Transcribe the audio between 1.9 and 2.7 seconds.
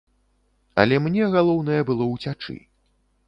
ўцячы.